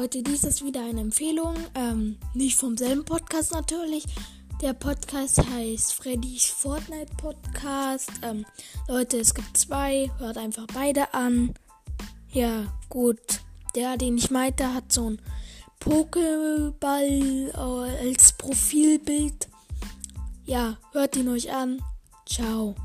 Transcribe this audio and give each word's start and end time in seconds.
Leute, 0.00 0.22
dies 0.22 0.44
ist 0.44 0.64
wieder 0.64 0.84
eine 0.84 1.00
Empfehlung. 1.00 1.56
Ähm, 1.74 2.18
nicht 2.32 2.56
vom 2.56 2.76
selben 2.76 3.04
Podcast 3.04 3.50
natürlich. 3.52 4.04
Der 4.62 4.72
Podcast 4.72 5.44
heißt 5.50 5.92
Freddy's 5.92 6.44
Fortnite 6.44 7.12
Podcast. 7.16 8.12
Ähm, 8.22 8.46
Leute, 8.86 9.18
es 9.18 9.34
gibt 9.34 9.56
zwei. 9.56 10.08
Hört 10.18 10.38
einfach 10.38 10.68
beide 10.72 11.12
an. 11.14 11.52
Ja, 12.30 12.72
gut. 12.88 13.40
Der, 13.74 13.96
den 13.96 14.16
ich 14.18 14.30
meinte, 14.30 14.72
hat 14.72 14.92
so 14.92 15.10
ein 15.10 15.20
Pokéball 15.80 17.48
äh, 17.48 18.08
als 18.08 18.34
Profilbild. 18.34 19.48
Ja, 20.44 20.78
hört 20.92 21.16
ihn 21.16 21.28
euch 21.28 21.52
an. 21.52 21.82
Ciao. 22.24 22.76